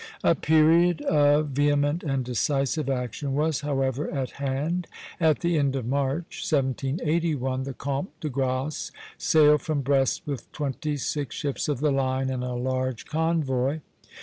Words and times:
A 0.23 0.33
period 0.33 1.03
of 1.03 1.49
vehement 1.49 2.01
and 2.03 2.25
decisive 2.25 2.89
action 2.89 3.35
was, 3.35 3.61
however, 3.61 4.09
at 4.09 4.31
hand. 4.41 4.87
At 5.19 5.41
the 5.41 5.59
end 5.59 5.75
of 5.75 5.85
March, 5.85 6.41
1781, 6.51 7.61
the 7.65 7.73
Comte 7.75 8.19
de 8.19 8.27
Grasse 8.27 8.89
sailed 9.19 9.61
from 9.61 9.81
Brest 9.81 10.23
with 10.25 10.51
twenty 10.53 10.97
six 10.97 11.35
ships 11.35 11.67
of 11.69 11.81
the 11.81 11.91
line 11.91 12.31
and 12.31 12.43
a 12.43 12.55
large 12.55 13.05
convoy. 13.05 13.81